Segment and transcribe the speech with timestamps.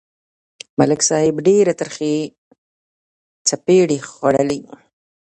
[0.79, 2.15] ملک صاحب ډېرې ترخې
[3.47, 4.61] څپېړې خوړلې.